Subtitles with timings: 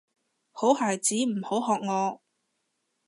[0.51, 2.21] 好孩子唔好學我